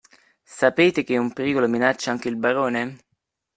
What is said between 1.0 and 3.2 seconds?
che un pericolo minaccia anche il barone?